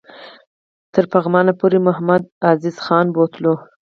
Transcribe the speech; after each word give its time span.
تر 0.93 1.03
پغمان 1.11 1.47
پوري 1.59 1.79
محمدعزیز 1.87 2.77
خان 2.85 3.05
بوتلو. 3.15 3.53